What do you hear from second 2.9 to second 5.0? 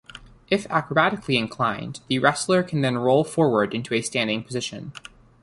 roll forward into a standing position.